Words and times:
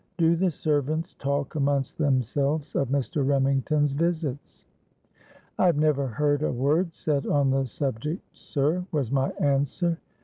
Do 0.17 0.35
the 0.35 0.49
servants 0.49 1.13
talk 1.13 1.53
amongst 1.53 1.99
themselves 1.99 2.75
of 2.75 2.89
Mr. 2.89 3.23
Remington's 3.23 3.91
visits?'—'I 3.91 5.65
have 5.67 5.77
never 5.77 6.07
heard 6.07 6.41
a 6.41 6.51
word 6.51 6.95
said 6.95 7.27
on 7.27 7.51
the 7.51 7.65
subject, 7.65 8.23
sir,' 8.33 8.83
was 8.91 9.11
my 9.11 9.29
answer. 9.39 9.99